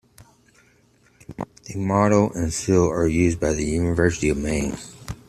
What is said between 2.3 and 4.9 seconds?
and seal are used by the University of Maine.